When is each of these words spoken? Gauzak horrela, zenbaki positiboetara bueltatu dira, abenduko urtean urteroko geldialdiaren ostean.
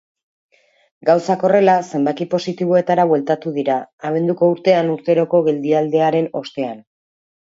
Gauzak 1.09 1.43
horrela, 1.49 1.73
zenbaki 1.91 2.25
positiboetara 2.31 3.05
bueltatu 3.11 3.53
dira, 3.57 3.75
abenduko 4.09 4.49
urtean 4.55 4.89
urteroko 4.95 5.43
geldialdiaren 5.49 6.31
ostean. 6.41 6.81